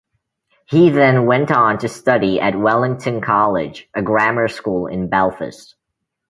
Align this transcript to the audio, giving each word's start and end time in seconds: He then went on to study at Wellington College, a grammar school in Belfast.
He 0.65 0.89
then 0.89 1.27
went 1.27 1.51
on 1.51 1.77
to 1.77 1.87
study 1.87 2.39
at 2.41 2.55
Wellington 2.57 3.21
College, 3.21 3.87
a 3.93 4.01
grammar 4.01 4.47
school 4.47 4.87
in 4.87 5.07
Belfast. 5.09 5.75